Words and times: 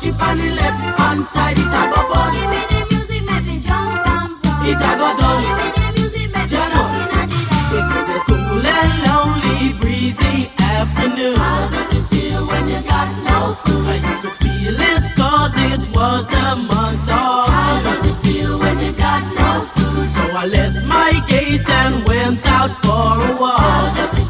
Dutchie 0.00 0.18
on 0.22 0.38
the 0.38 0.50
left 0.52 1.00
hand 1.00 1.24
side. 1.24 1.58
It 1.58 1.66
a 1.66 1.82
go 1.92 2.08
bun. 2.08 2.32
Give 2.32 2.48
me 2.48 2.62
the 2.70 2.80
music, 2.90 3.22
make 3.24 3.44
me 3.44 3.60
jump 3.60 4.06
and 4.06 4.30
fun. 4.40 4.66
It 4.66 4.80
a 4.80 4.90
go 4.96 5.08
done. 5.16 5.42
Give 5.44 5.56
me 5.60 5.68
the 5.76 5.92
music, 5.92 6.32
make 6.32 6.50
me 6.50 6.56
Jano. 6.56 6.80
looking 6.88 7.18
at 7.20 7.28
the 7.28 7.76
It 7.76 7.86
was 7.92 8.08
a 8.08 8.18
cool 8.24 8.66
and 8.66 8.92
lonely, 9.04 9.72
breezy 9.78 10.50
afternoon. 10.58 11.36
How 11.36 11.68
does 11.68 11.90
it 11.98 12.04
feel 12.08 12.46
when 12.46 12.68
you 12.68 12.80
got 12.82 13.08
no 13.28 13.54
food? 13.62 13.86
And 13.92 14.02
you 14.08 14.16
could 14.22 14.36
feel 14.40 14.80
it 14.80 15.16
cause 15.16 15.54
it 15.58 15.82
was 15.94 16.26
the 16.28 16.48
month 16.56 17.08
of 17.08 17.48
How 17.52 17.82
does 17.84 18.04
it 18.10 18.16
feel 18.26 18.58
when 18.58 18.78
you 18.78 18.92
got 18.92 19.22
no 19.36 19.60
food? 19.74 20.08
So 20.16 20.22
I 20.34 20.46
left 20.46 20.82
my 20.86 21.12
gate 21.28 21.68
and 21.68 22.04
went 22.06 22.46
out 22.46 22.72
for 22.72 22.88
a 22.88 23.36
How 23.36 23.40
walk. 23.40 23.96
does 23.96 24.18
it 24.18 24.29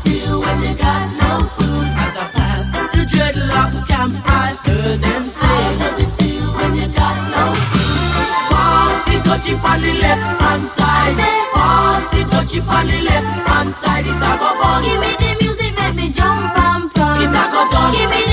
The 9.40 9.56
on 9.56 9.80
the 9.80 9.94
left 9.94 10.40
hand 10.42 10.68
side. 10.68 11.16
Pass 11.54 12.06
the 12.08 12.22
dutchie 12.28 12.60
on 12.68 12.86
the 12.86 13.00
left 13.00 13.48
hand 13.48 13.74
side. 13.74 14.04
It 14.04 14.12
a 14.12 14.36
go 14.38 14.52
bun. 14.60 14.82
Give 14.84 15.00
me 15.00 15.16
the 15.16 15.34
music, 15.40 15.74
make 15.76 15.94
me 15.96 16.10
jump 16.10 16.56
and 16.56 16.92
fun. 16.92 17.22
It 17.22 17.30
a 17.30 17.50
go 17.50 17.70
done. 17.72 17.92
Give 17.92 18.10
me 18.10 18.29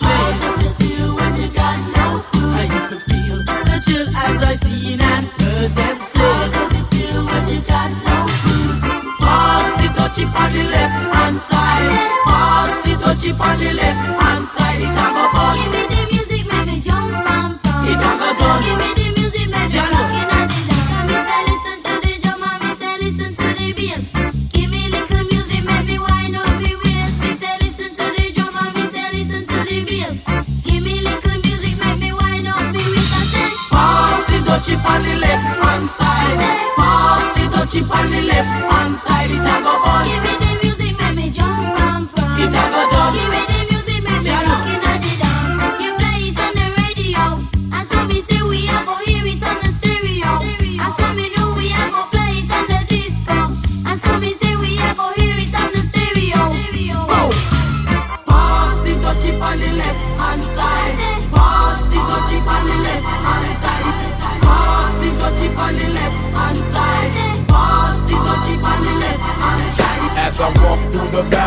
How 0.00 0.30
does 0.40 0.66
it 0.66 0.72
feel 0.82 1.14
when 1.14 1.36
you 1.36 1.48
got 1.50 1.78
no 1.94 2.18
food? 2.18 2.68
Could 2.88 3.02
feel 3.02 3.38
the 3.44 3.82
chill 3.86 4.08
as 4.16 4.42
I 4.42 4.56
seen 4.56 5.00
and 5.00 5.26
heard 5.26 5.70
them 5.70 5.96
How 5.96 6.00
say, 6.00 6.50
does 6.50 6.80
it 6.80 6.86
feel 6.92 7.24
when 7.24 7.48
you 7.50 7.60
got 7.60 7.90
no 8.02 8.26
food? 8.42 8.82
Pass 9.20 9.70
the 9.78 9.88
dutchie 9.94 10.26
on 10.26 10.52
the 10.52 10.64
left 10.64 11.14
hand 11.14 11.36
side. 11.36 12.10
Pass 12.24 12.74
the 12.84 12.96
on 13.40 13.58
the 13.60 13.72
left 13.74 14.23
dutchie 34.74 34.88
on 34.88 35.02
the 35.02 35.16
left 35.16 35.62
hand 35.62 35.88
side. 35.88 36.74
Pass 36.76 37.28
the 37.30 37.56
dutchie 37.56 37.90
on 37.90 38.10
the 38.10 38.22
left 38.22 38.70
hand 38.70 38.96
side. 38.96 39.30
It 39.30 39.38
a 39.38 39.62
go 39.62 39.82
bun. 39.84 40.06
give 40.06 40.22
me 40.22 40.32
the 40.38 40.58
music, 40.62 40.98
make 40.98 41.14
me 41.16 41.30
jump 41.30 41.78
and 41.78 42.10
fun. 42.10 42.40
It 42.40 42.48
a 42.48 42.70
go 42.72 42.90
done. 42.90 43.43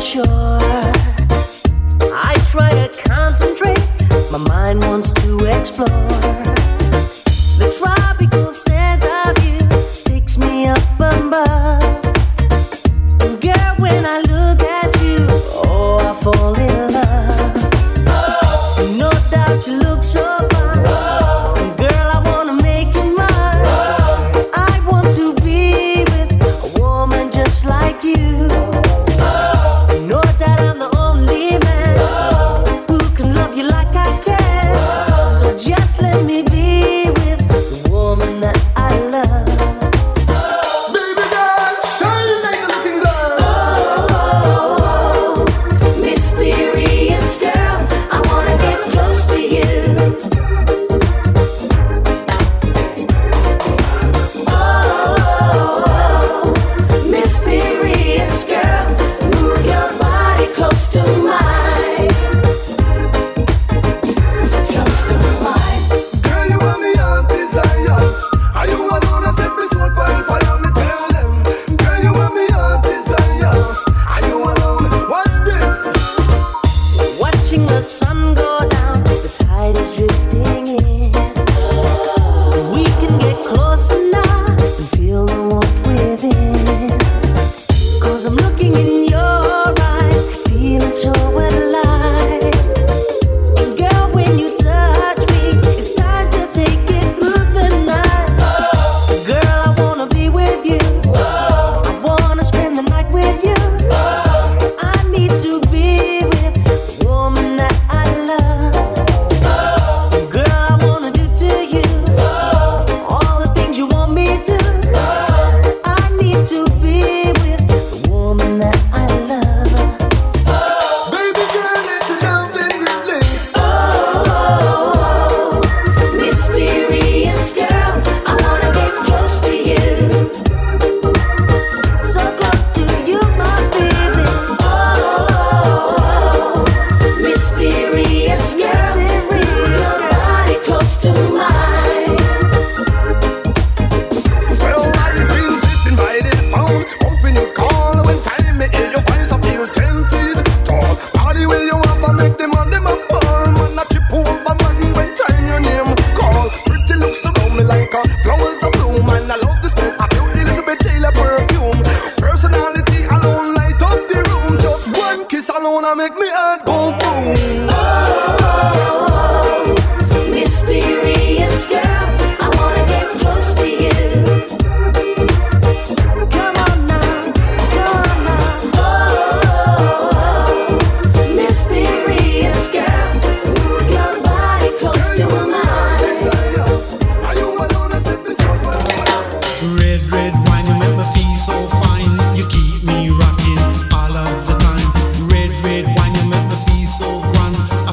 sure. 0.00 0.24
I 2.12 2.34
try 2.50 2.70
to 2.70 2.88
concentrate, 3.06 3.78
my 4.32 4.38
mind 4.48 4.82
wants 4.84 5.12
to 5.12 5.44
explore. 5.44 6.39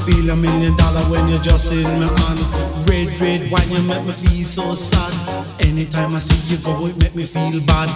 feel 0.08 0.30
a 0.30 0.36
million 0.38 0.74
dollar 0.78 1.04
when 1.12 1.28
you're 1.28 1.42
just 1.42 1.74
in 1.74 1.84
my 2.00 2.08
hand. 2.08 2.40
Red, 2.88 3.20
red 3.20 3.52
wine, 3.52 3.70
you 3.70 3.84
make 3.84 4.06
me 4.06 4.14
feel 4.14 4.46
so 4.46 4.64
sad. 4.74 5.12
Anytime 5.60 6.16
I 6.16 6.20
see 6.20 6.56
you 6.56 6.64
go, 6.64 6.88
it 6.88 6.98
make 6.98 7.14
me 7.14 7.26
feel 7.26 7.60
bad. 7.68 7.90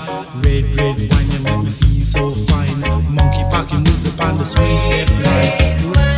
Red, 0.43 0.75
red 0.75 0.97
wine, 1.09 1.31
you 1.31 1.39
make 1.39 1.63
me 1.63 1.71
feel 1.71 2.03
so 2.03 2.35
fine. 2.51 2.81
Monkey 3.15 3.43
packing 3.49 3.83
music 3.83 4.19
on 4.19 4.37
the 4.37 4.43
sweet 4.43 5.07
play. 5.23 6.10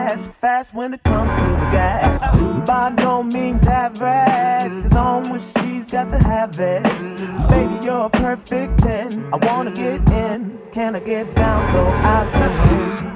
Cash, 0.00 0.26
fast 0.26 0.74
when 0.74 0.94
it 0.94 1.02
comes 1.02 1.34
to 1.34 1.40
the 1.40 1.68
gas. 1.70 2.20
By 2.66 2.90
no 2.98 3.22
means 3.22 3.66
average, 3.66 4.84
it's 4.84 4.96
on 4.96 5.30
when 5.30 5.40
she's 5.40 5.90
got 5.90 6.10
to 6.10 6.18
have 6.18 6.58
it. 6.58 6.84
Baby, 7.48 7.84
you're 7.84 8.06
a 8.06 8.10
perfect 8.10 8.78
10. 8.78 9.32
I 9.32 9.38
wanna 9.48 9.72
get 9.72 10.00
in, 10.10 10.58
can 10.72 10.96
I 10.96 11.00
get 11.00 11.34
down 11.34 11.60
so 11.72 11.80
I 11.84 12.28
can? 12.32 12.50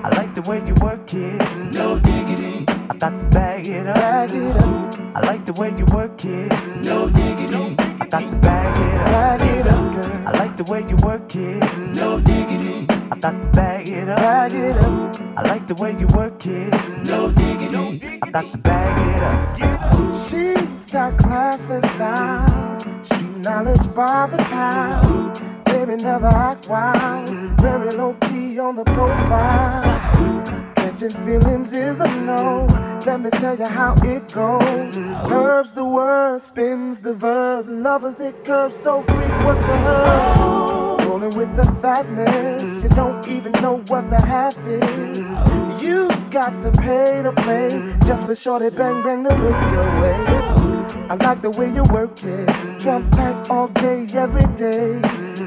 I 0.05 0.09
like 0.19 0.35
the 0.35 0.43
way 0.43 0.59
you 0.67 0.75
work 0.83 1.15
it, 1.15 1.41
no 1.73 1.99
diggity. 1.99 2.67
I 2.91 2.97
got 2.99 3.19
to 3.19 3.27
bag 3.31 3.67
it 3.67 3.87
up. 3.87 3.95
Bag 3.97 4.31
it 4.33 4.57
up. 4.57 4.95
I 5.17 5.21
like 5.31 5.45
the 5.47 5.55
way 5.55 5.71
you 5.79 5.87
work 5.87 6.23
it. 6.25 6.53
No 6.85 7.09
diggity. 7.09 7.77
I 8.01 8.07
got 8.07 8.31
to 8.31 8.37
bag 8.39 8.77
it 8.77 9.01
up. 9.01 9.07
Bag 9.07 9.41
it 9.41 9.67
up. 9.67 10.29
I 10.29 10.33
like 10.39 10.57
the 10.57 10.65
way 10.65 10.85
you 10.87 10.97
work 10.97 11.35
it. 11.35 11.97
No 11.97 12.21
diggity. 12.21 12.94
I 13.11 13.19
got 13.21 13.41
to 13.41 13.47
bag 13.49 13.89
it 13.89 14.09
up. 14.09 14.17
Bag 14.19 14.53
it 14.53 14.77
up. 14.77 15.21
I 15.37 15.43
like 15.49 15.67
the 15.67 15.75
way 15.75 15.95
you 15.99 16.07
work 16.09 16.47
it. 16.47 16.75
No 17.07 17.31
diggity. 17.31 18.19
I 18.23 18.31
got 18.31 18.53
to 18.53 18.59
bag 18.59 18.95
it 19.17 19.23
up. 19.23 20.15
She's 20.15 20.87
got 20.87 21.17
class 21.19 21.71
and 21.71 21.85
style. 21.85 22.81
She 23.03 23.39
knowledge 23.41 23.95
by 23.95 24.29
the 24.31 24.39
pound. 24.51 25.41
Baby 25.67 26.03
never 26.03 26.27
act 26.27 26.69
wild. 26.69 27.29
Very 27.61 27.91
low 27.95 28.15
key 28.23 28.59
on 28.59 28.75
the 28.75 28.85
profile. 28.85 29.83
Catching 30.77 31.11
feelings 31.25 31.73
is 31.73 32.01
a 32.01 32.25
no. 32.25 32.67
Let 33.05 33.21
me 33.21 33.31
tell 33.31 33.57
you 33.57 33.67
how 33.67 33.95
it 34.03 34.33
goes. 34.33 34.97
Herbs 35.31 35.73
the 35.73 35.85
word, 35.85 36.43
spins 36.43 37.01
the 37.01 37.15
verb. 37.15 37.67
Lovers 37.69 38.21
it 38.21 38.45
curves 38.45 38.77
so 38.77 39.03
freak 39.03 39.45
what 39.45 39.57
you 39.57 39.75
heard. 39.85 40.84
Rolling 41.15 41.39
with 41.39 41.55
the 41.55 41.65
fatness, 41.81 42.83
you 42.83 42.89
don't 42.89 43.29
even 43.29 43.53
know 43.63 43.77
what 43.87 44.11
the 44.11 44.21
half 44.21 44.59
is. 44.67 45.31
You 45.81 46.09
got 46.33 46.61
to 46.61 46.73
pay 46.73 47.23
to 47.23 47.33
play 47.33 47.71
just 48.05 48.27
for 48.27 48.35
sure 48.35 48.59
shorty 48.59 48.75
bang 48.75 49.01
bang 49.05 49.23
to 49.23 49.31
look 49.31 49.61
your 49.71 50.01
way. 50.01 50.19
I 51.09 51.17
like 51.23 51.41
the 51.41 51.51
way 51.51 51.71
you 51.73 51.85
work 51.95 52.19
it, 52.25 52.81
trump 52.81 53.13
tight 53.13 53.49
all 53.49 53.69
day, 53.69 54.09
every 54.13 54.43
day. 54.57 55.01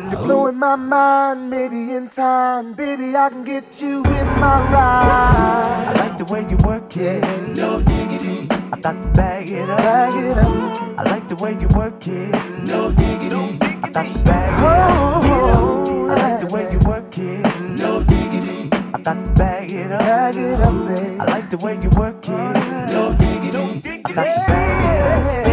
You're 0.09 0.23
blowing 0.23 0.57
my 0.57 0.77
mind, 0.77 1.49
maybe 1.49 1.91
in 1.91 2.07
time, 2.07 2.71
baby, 2.73 3.17
I 3.17 3.27
can 3.27 3.43
get 3.43 3.81
you 3.81 3.97
in 4.05 4.27
my 4.39 4.63
ride. 4.71 5.83
I 5.89 5.93
like 6.07 6.17
the 6.17 6.23
way 6.31 6.47
you 6.49 6.55
work 6.63 6.95
it, 6.95 7.57
no 7.57 7.81
diggity. 7.81 8.47
I 8.71 8.79
got 8.79 9.03
to 9.03 9.09
bag 9.09 9.51
it 9.51 9.69
up, 9.69 9.79
bag 9.79 10.13
it 10.15 10.37
up. 10.37 10.97
I 10.97 11.03
like 11.11 11.27
the 11.27 11.35
way 11.35 11.57
you 11.59 11.67
work 11.75 12.07
it, 12.07 12.33
no 12.65 12.93
diggity. 12.93 13.56
I 13.83 13.89
got 13.89 14.13
to 14.13 14.19
bag 14.21 14.53
it 14.59 14.63
up. 14.63 15.23
I 16.09 16.15
like 16.15 16.39
the 16.39 16.47
way 16.53 16.69
you 16.71 16.79
work 16.87 17.17
it, 17.17 17.79
no 17.79 18.03
diggity. 18.03 18.69
I 18.93 18.99
got 19.01 19.23
to 19.23 19.29
bag 19.33 19.71
it 19.71 19.91
up, 19.91 19.99
bag 19.99 20.35
it 20.35 20.59
up, 20.59 20.87
babe. 20.87 21.21
I 21.21 21.25
like 21.25 21.49
the 21.49 21.57
way 21.57 21.79
you 21.81 21.89
work 21.91 22.27
it, 22.27 22.31
no 22.91 23.13
diggity. 23.17 24.01
I 24.05 24.11
got 24.13 24.23
to 24.23 24.41
bag 24.47 25.41
it 25.41 25.41
up. 25.41 25.46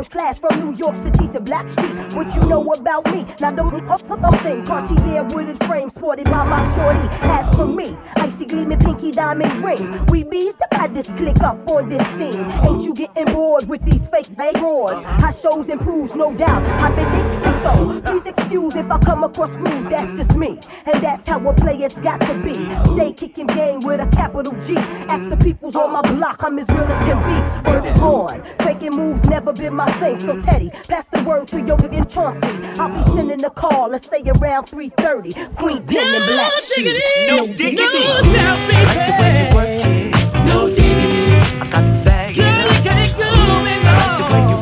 First 0.00 0.12
class 0.12 0.38
from 0.38 0.58
New 0.64 0.74
York 0.76 0.96
City 0.96 1.28
to 1.28 1.40
Blackstreet. 1.40 2.16
What 2.16 2.34
you 2.34 2.48
know 2.48 2.64
about 2.72 3.04
me? 3.12 3.26
Now 3.38 3.50
don't 3.50 3.70
look 3.70 3.86
up 3.90 4.00
for 4.00 4.16
thing. 4.36 4.64
Cartier 4.64 5.24
wooded 5.24 5.62
frame 5.64 5.90
sported 5.90 6.24
by 6.24 6.42
my 6.48 6.62
shorty. 6.74 7.06
As 7.28 7.54
for 7.54 7.66
me, 7.66 7.94
icy 8.16 8.46
gleaming 8.46 8.78
pinky 8.78 9.10
diamond 9.10 9.52
ring. 9.62 10.06
We 10.06 10.24
bees 10.24 10.56
the 10.56 10.66
baddest 10.70 11.14
click 11.18 11.40
up 11.42 11.68
on 11.68 11.90
this 11.90 12.06
scene. 12.06 12.46
Ain't 12.66 12.82
you 12.82 12.94
getting 12.94 13.26
bored 13.34 13.68
with 13.68 13.84
these 13.84 14.06
fake 14.06 14.28
roars? 14.62 15.02
High 15.02 15.32
shows 15.32 15.68
improves, 15.68 16.16
no 16.16 16.34
doubt. 16.34 16.62
I've 16.80 16.96
been 16.96 17.04
thinking 17.04 17.52
so. 17.60 18.00
Please 18.00 18.24
excuse 18.24 18.76
if 18.76 18.90
I 18.90 18.98
come 19.00 19.22
across 19.22 19.54
rude. 19.56 19.90
That's 19.92 20.12
just 20.12 20.34
me, 20.34 20.58
and 20.86 20.96
that's 21.04 21.28
how 21.28 21.46
a 21.46 21.52
play 21.52 21.76
it's 21.76 22.00
got 22.00 22.22
to 22.22 22.42
be. 22.42 22.54
Stay 22.94 23.12
kicking 23.12 23.48
game 23.48 23.80
with 23.80 24.00
a 24.00 24.08
capital 24.16 24.52
G. 24.52 24.76
Ask 25.12 25.28
the 25.28 25.36
peoples 25.36 25.76
on 25.76 25.92
my 25.92 26.00
block, 26.16 26.42
I'm 26.42 26.58
as 26.58 26.70
real 26.70 26.84
as 26.84 26.98
can 27.00 27.20
be. 27.28 27.70
Word 27.70 27.84
is 27.84 28.00
born. 28.00 28.42
Faking 28.60 28.96
moves 28.96 29.28
never 29.28 29.52
been 29.52 29.74
my 29.74 29.89
thing. 29.90 30.16
So 30.16 30.40
Teddy, 30.40 30.70
pass 30.88 31.08
the 31.08 31.22
word 31.28 31.48
to 31.48 31.60
your 31.60 31.78
and 31.84 32.08
Chauncey. 32.08 32.66
I'll 32.80 32.88
be 32.88 33.02
sending 33.02 33.44
a 33.44 33.50
call, 33.50 33.88
let's 33.88 34.08
say 34.08 34.22
around 34.22 34.66
3:30. 34.66 35.34
Queen 35.56 35.86
Pen 35.86 36.14
and 36.14 36.24
Blackstreet. 36.24 37.00
No 37.26 37.46
diggity, 37.46 37.66
no 37.66 37.66
diggity. 37.66 38.04
I 38.30 38.86
like 38.86 39.06
the 39.06 39.12
way 39.20 39.30
you 39.38 39.46
work 39.54 39.68
it. 39.84 40.46
No 40.46 40.68
diggity. 40.68 41.34
I 41.60 41.66
got 41.70 41.82
the 41.82 42.04
bag. 42.04 42.36
Girl, 42.36 42.68
kicked 42.82 43.18
the 43.18 44.59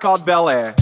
called 0.00 0.24
Bel 0.24 0.48
Air. 0.48 0.79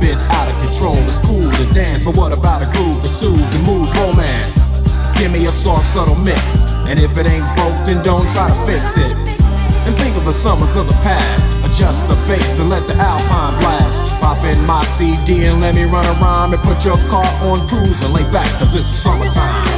Bit 0.00 0.16
out 0.34 0.48
of 0.48 0.56
control. 0.64 0.98
It's 1.06 1.18
cool 1.22 1.44
to 1.44 1.64
dance, 1.74 2.02
but 2.02 2.16
what 2.16 2.32
about 2.32 2.62
a 2.62 2.68
groove 2.74 3.02
that 3.02 3.12
soothes 3.12 3.54
and 3.54 3.64
moves 3.66 3.92
romance? 3.98 4.64
Give 5.18 5.30
me 5.30 5.46
a 5.46 5.52
soft, 5.52 5.86
subtle 5.86 6.18
mix. 6.18 6.64
And 6.86 6.98
if 6.98 7.12
it 7.18 7.26
ain't 7.26 7.46
broke, 7.58 7.78
then 7.84 8.02
don't 8.02 8.26
try 8.30 8.48
to 8.48 8.58
fix 8.66 8.96
it. 8.96 9.14
And 9.88 9.94
think 9.98 10.16
of 10.16 10.24
the 10.24 10.36
summers 10.36 10.76
of 10.76 10.86
the 10.86 10.98
past. 11.02 11.52
Adjust 11.64 12.08
the 12.08 12.16
bass 12.30 12.60
and 12.60 12.70
let 12.70 12.86
the 12.86 12.94
alpine 12.94 13.58
blast. 13.60 13.98
Pop 14.20 14.38
in 14.44 14.58
my 14.66 14.82
CD 14.84 15.46
and 15.46 15.60
let 15.60 15.74
me 15.74 15.84
run 15.84 16.06
around 16.18 16.54
and 16.54 16.62
put 16.62 16.84
your 16.84 16.98
car 17.08 17.26
on 17.50 17.66
cruise 17.66 18.04
and 18.04 18.12
lay 18.14 18.24
back, 18.30 18.48
cause 18.58 18.74
it's 18.74 18.86
summertime. 18.86 19.77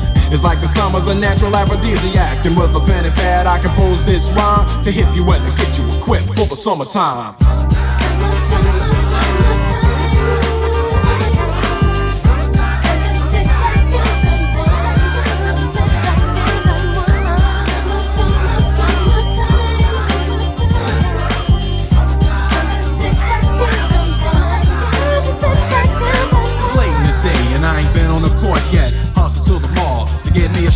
It's 0.31 0.43
like 0.43 0.61
the 0.61 0.67
summer's 0.67 1.09
a 1.09 1.15
natural 1.15 1.53
aphrodisiac. 1.53 2.45
And 2.45 2.55
with 2.55 2.73
a 2.73 2.79
pen 2.79 3.03
and 3.03 3.13
pad, 3.15 3.47
I 3.47 3.59
compose 3.59 4.01
this 4.05 4.31
rhyme 4.31 4.65
to 4.83 4.89
hit 4.89 5.05
you 5.13 5.27
and 5.27 5.43
to 5.43 5.51
get 5.59 5.77
you 5.77 5.83
equipped 5.99 6.27
for 6.27 6.47
the 6.47 6.55
summertime. 6.55 7.35
It's 26.57 26.77
late 26.77 26.95
in 26.95 27.03
the 27.03 27.19
day 27.21 27.55
and 27.55 27.65
I 27.65 27.81
ain't 27.81 27.93
been 27.93 28.09
on 28.11 28.21
the 28.21 28.29
court 28.39 28.61
yet. 28.71 29.10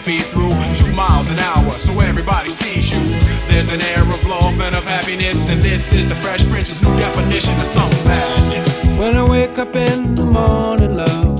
speed 0.00 0.24
through 0.32 0.48
two 0.80 0.92
miles 0.96 1.30
an 1.30 1.38
hour, 1.38 1.70
so 1.76 1.92
everybody 2.00 2.48
sees 2.48 2.90
you. 2.92 3.02
There's 3.50 3.70
an 3.72 3.82
air 3.92 4.02
of 4.02 4.24
love 4.24 4.58
and 4.58 4.74
of 4.74 4.84
happiness, 4.84 5.50
and 5.50 5.60
this 5.60 5.92
is 5.92 6.08
the 6.08 6.14
Fresh 6.14 6.44
Prince's 6.48 6.80
new 6.82 6.96
definition 6.96 7.60
of 7.60 7.66
summer 7.66 8.02
madness. 8.04 8.88
When 8.98 9.14
I 9.16 9.24
wake 9.28 9.58
up 9.58 9.74
in 9.76 10.14
the 10.14 10.24
morning, 10.24 10.94
love, 10.96 11.38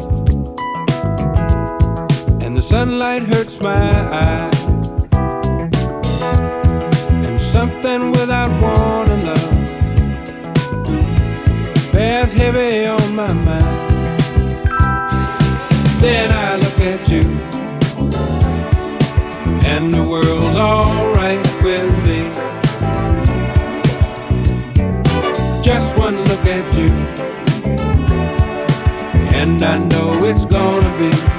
and 2.43 2.55
the 2.55 2.63
sunlight 2.63 3.23
hurts 3.23 3.59
my 3.61 3.93
eyes, 4.23 4.50
the 19.91 20.03
world's 20.03 20.57
alright 20.57 21.45
with 21.63 21.91
me. 22.07 22.31
Just 25.63 25.99
one 25.99 26.17
look 26.25 26.45
at 26.47 26.75
you, 26.77 26.89
and 29.37 29.63
I 29.63 29.79
know 29.79 30.25
it's 30.25 30.45
gonna 30.45 30.99
be. 30.99 31.30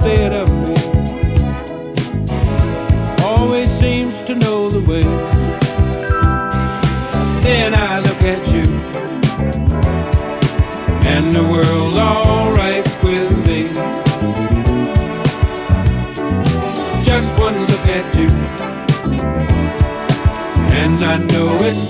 instead 0.00 0.32
of 0.32 0.48
me. 0.64 0.74
Always 3.22 3.70
seems 3.70 4.22
to 4.22 4.34
know 4.34 4.70
the 4.70 4.80
way. 4.80 5.02
Then 7.42 7.74
I 7.74 8.00
look 8.00 8.22
at 8.22 8.40
you, 8.50 8.64
and 11.06 11.34
the 11.34 11.42
world's 11.42 11.98
alright 11.98 12.86
with 13.02 13.30
me. 13.46 13.68
Just 17.04 17.38
one 17.38 17.58
look 17.70 17.86
at 17.98 18.16
you, 18.16 18.30
and 20.80 20.98
I 21.02 21.18
know 21.18 21.58
it's 21.60 21.89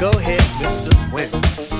Go 0.00 0.10
ahead, 0.10 0.40
Mr. 0.60 0.92
Wimp. 1.12 1.73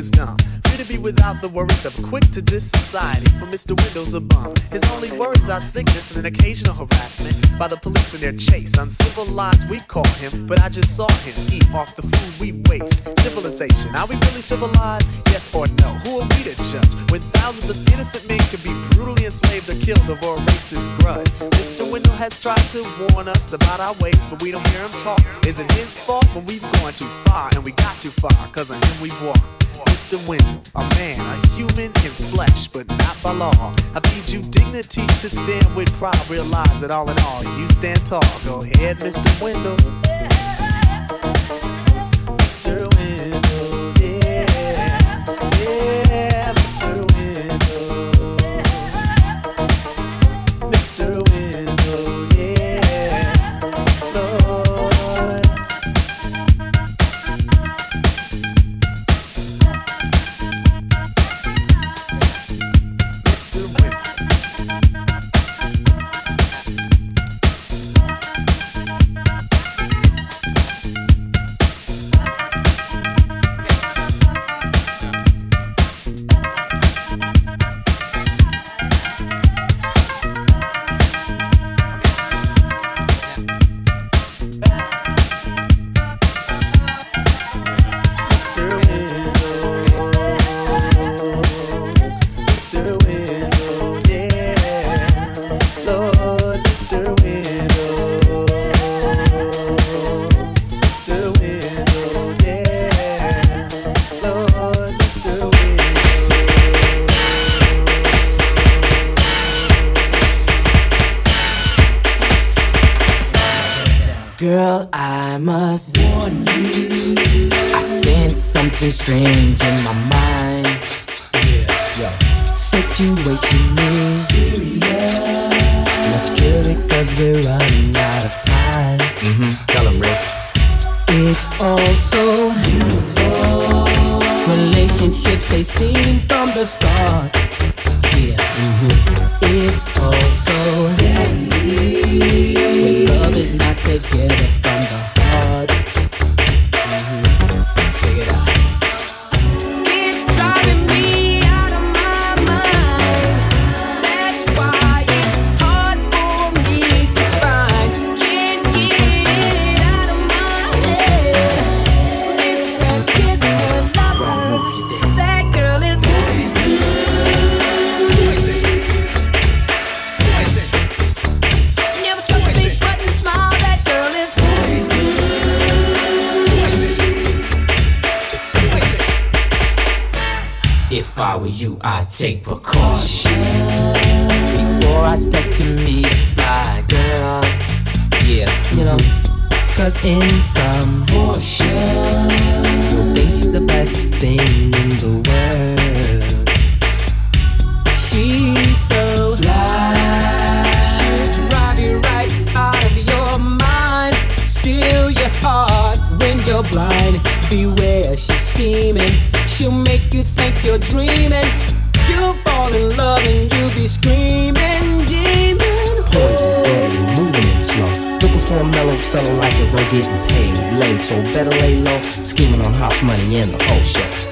is 0.00 0.10
dumb. 0.10 0.38
Free 0.64 0.82
to 0.82 0.88
be 0.88 0.96
without 0.96 1.42
the 1.42 1.48
worries 1.48 1.84
of 1.84 1.94
quick 2.08 2.24
to 2.32 2.40
this 2.40 2.70
society. 2.70 3.30
For 3.38 3.46
Mr. 3.46 3.76
Windows 3.84 4.14
a 4.14 4.20
bum. 4.20 4.54
His 4.72 4.82
own 4.92 4.99
worries 5.20 5.50
are 5.50 5.60
sickness 5.60 6.10
and 6.10 6.24
an 6.24 6.32
occasional 6.32 6.72
harassment 6.72 7.36
by 7.58 7.68
the 7.68 7.76
police 7.76 8.14
in 8.14 8.22
their 8.22 8.32
chase. 8.32 8.74
Uncivilized, 8.78 9.68
we 9.68 9.78
call 9.80 10.06
him, 10.16 10.46
but 10.46 10.58
I 10.62 10.70
just 10.70 10.96
saw 10.96 11.10
him 11.24 11.34
eat 11.52 11.70
off 11.74 11.94
the 11.94 12.02
food 12.02 12.40
we 12.40 12.52
waste. 12.70 12.96
Civilization, 13.20 13.94
are 13.96 14.06
we 14.06 14.16
really 14.16 14.40
civilized? 14.40 15.06
Yes 15.26 15.54
or 15.54 15.66
no? 15.84 15.90
Who 16.04 16.20
are 16.20 16.28
we 16.32 16.44
to 16.48 16.54
judge? 16.72 17.10
When 17.12 17.20
thousands 17.36 17.68
of 17.68 17.92
innocent 17.92 18.28
men 18.28 18.40
could 18.48 18.64
be 18.64 18.72
brutally 18.96 19.26
enslaved 19.26 19.68
or 19.68 19.76
killed 19.84 20.08
over 20.08 20.40
a 20.40 20.44
racist 20.46 20.88
grudge. 20.98 21.28
Mr. 21.60 21.92
Window 21.92 22.12
has 22.12 22.40
tried 22.40 22.64
to 22.72 22.80
warn 23.12 23.28
us 23.28 23.52
about 23.52 23.78
our 23.78 23.94
ways, 24.00 24.18
but 24.30 24.42
we 24.42 24.50
don't 24.50 24.66
hear 24.68 24.80
him 24.80 24.90
talk. 25.04 25.20
Is 25.46 25.58
it 25.58 25.70
his 25.72 26.00
fault 26.00 26.24
when 26.34 26.46
we've 26.46 26.64
gone 26.80 26.94
too 26.94 27.10
far 27.28 27.50
and 27.54 27.62
we 27.62 27.72
got 27.72 27.94
too 28.00 28.08
far? 28.08 28.48
Cause 28.52 28.70
of 28.70 28.82
him 28.82 29.02
we've 29.02 29.22
walked. 29.22 29.44
Mr. 29.86 30.16
Wendell, 30.28 30.62
a 30.74 30.80
man, 30.96 31.20
a 31.20 31.46
human 31.48 31.86
in 31.86 32.12
flesh, 32.32 32.68
but 32.68 32.86
not 32.88 33.16
by 33.22 33.32
law. 33.32 33.74
I 33.94 34.00
feed 34.08 34.28
you 34.32 34.42
dignity 34.50 35.02
to 35.20 35.30
stand 35.30 35.74
with 35.74 35.92
pride. 35.94 36.28
Realize 36.28 36.80
that 36.80 36.90
all 36.90 37.08
in 37.08 37.18
all, 37.20 37.44
you 37.58 37.68
stand 37.68 38.04
tall. 38.06 38.22
Go 38.44 38.62
ahead, 38.62 38.98
Mr. 38.98 39.42
Wendell. 39.42 40.09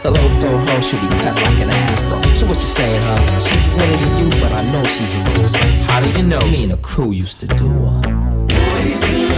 The 0.02 0.12
pro 0.40 0.56
hoe 0.58 0.80
should 0.80 1.00
be 1.00 1.08
cut 1.22 1.34
like 1.36 1.60
an 1.60 1.70
afro. 1.70 2.22
So 2.34 2.46
what 2.46 2.56
you 2.56 2.70
saying, 2.78 3.02
huh? 3.02 3.38
She's 3.38 3.66
winning 3.74 3.98
to 3.98 4.08
you, 4.18 4.30
but 4.40 4.52
I 4.52 4.62
know 4.72 4.82
she's 4.84 5.14
a 5.14 5.18
loser. 5.38 5.58
How 5.88 6.00
do 6.00 6.10
you 6.18 6.26
know? 6.26 6.40
Me 6.40 6.64
and 6.64 6.72
the 6.72 6.78
crew 6.78 7.10
used 7.12 7.40
to 7.40 7.46
do 7.46 7.68
her. 7.68 9.37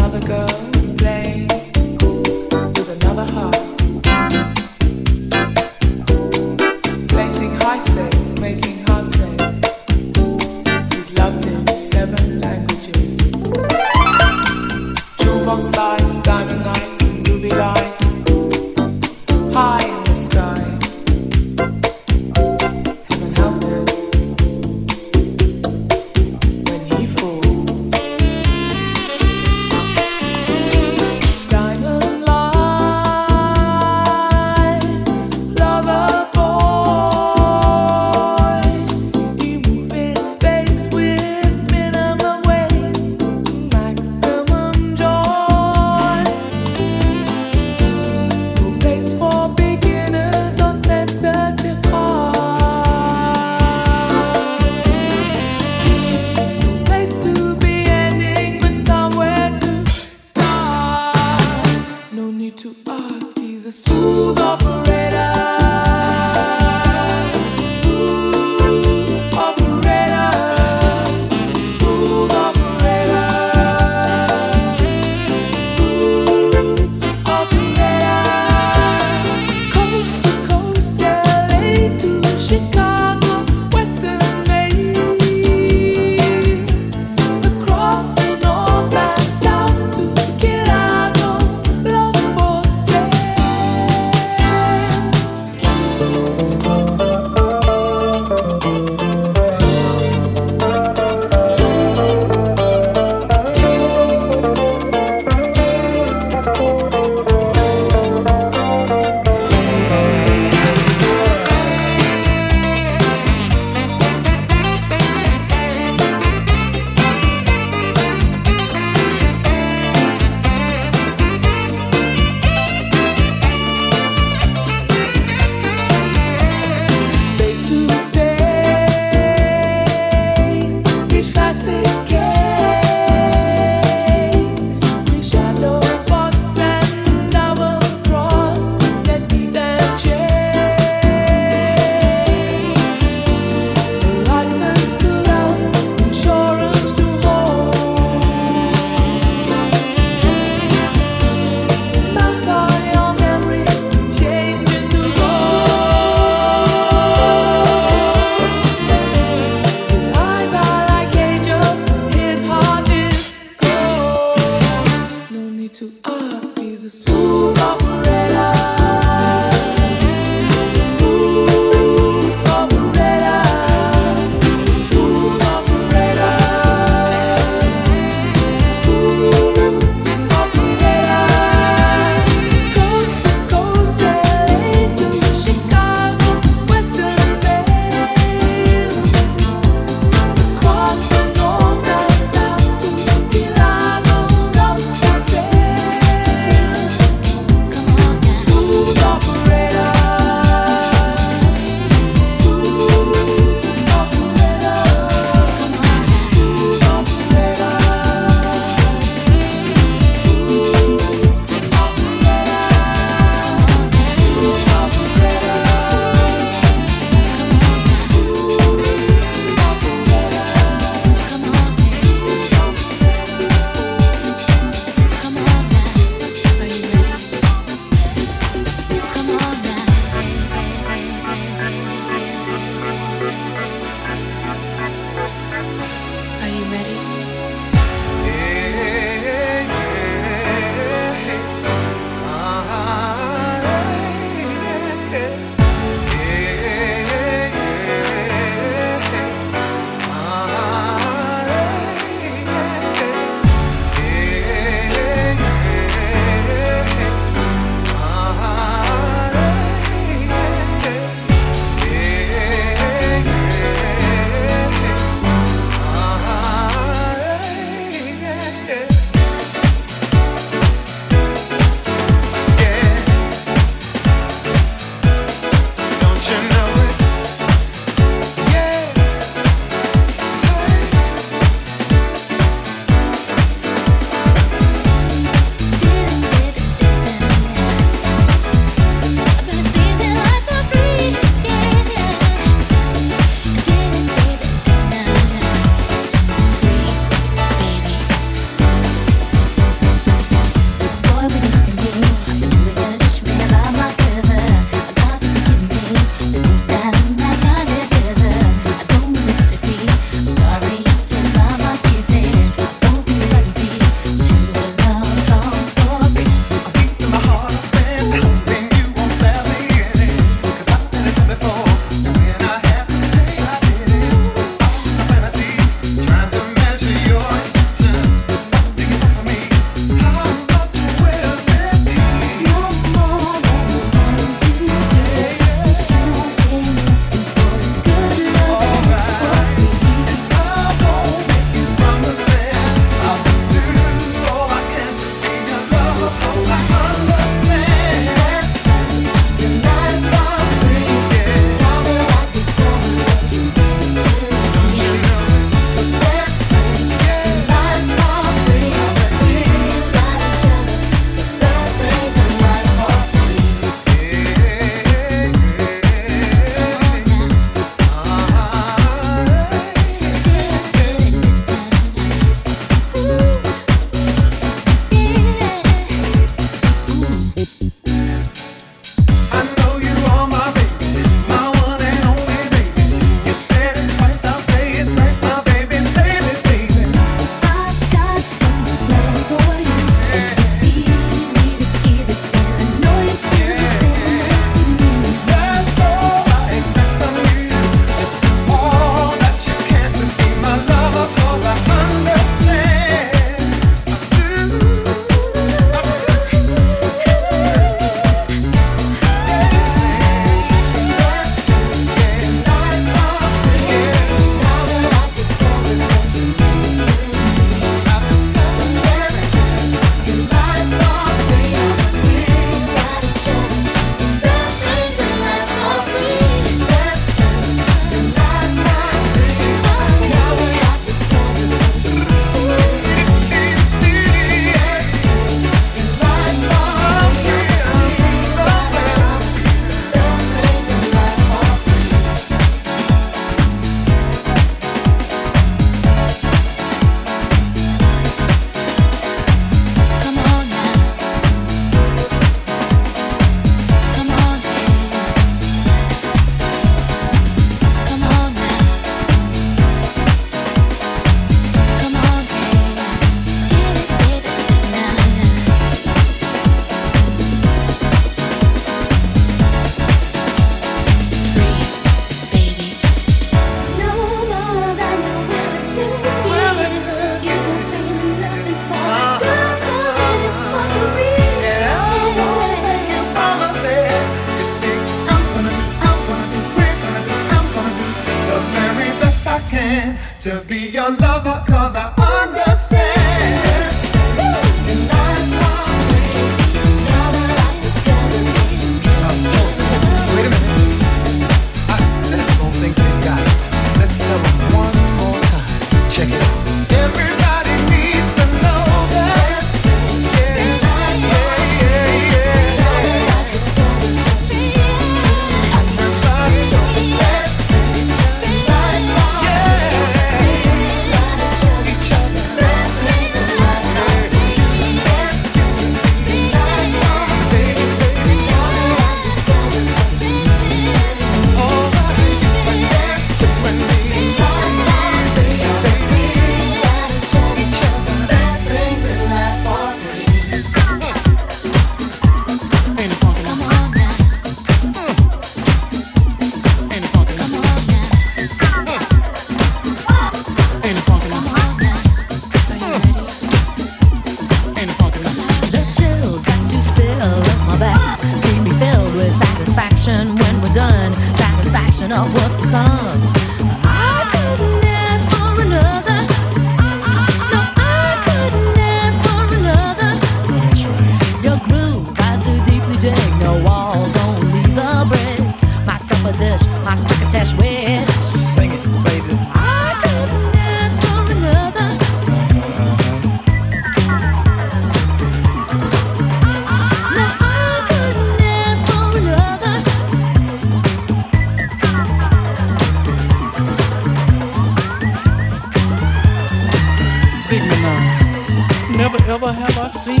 Never 599.20 599.32
have 599.32 599.58
I 599.58 599.66
seen 599.66 600.00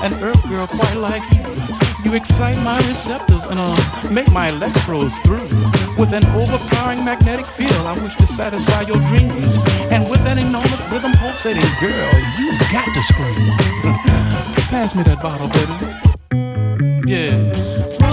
an 0.00 0.14
earth 0.24 0.42
girl 0.48 0.66
quite 0.66 0.96
like 0.96 1.20
you. 1.34 1.44
You 2.04 2.16
excite 2.16 2.56
my 2.64 2.78
receptors 2.88 3.44
and 3.48 3.58
uh, 3.58 3.76
make 4.10 4.32
my 4.32 4.48
electrodes 4.48 5.18
through. 5.20 5.44
With 6.00 6.14
an 6.14 6.24
overpowering 6.32 7.04
magnetic 7.04 7.44
field, 7.44 7.84
I 7.84 7.92
wish 8.00 8.14
to 8.14 8.26
satisfy 8.26 8.80
your 8.88 8.96
dreams. 9.12 9.58
And 9.92 10.08
with 10.08 10.24
that 10.24 10.38
enormous 10.38 10.90
rhythm 10.90 11.12
pulsating, 11.20 11.68
girl, 11.78 12.08
you've 12.40 12.58
got 12.72 12.88
to 12.94 13.02
scream. 13.02 13.44
Pass 14.72 14.96
me 14.96 15.02
that 15.02 15.20
bottle, 15.20 15.50
baby. 15.52 17.12
Yeah. 17.12 18.05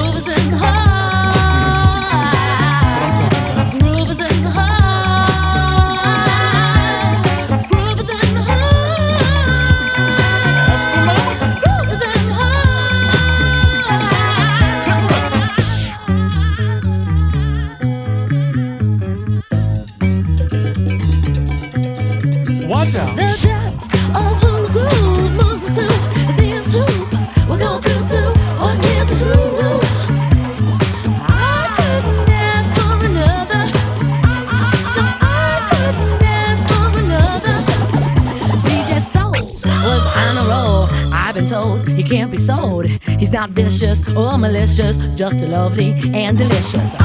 vicious 43.53 44.07
or 44.09 44.34
oh, 44.34 44.38
malicious, 44.38 44.97
just 45.15 45.41
lovely 45.41 45.93
and 46.13 46.38
delicious. 46.38 46.95